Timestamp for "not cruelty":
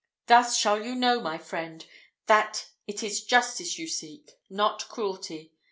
4.49-5.53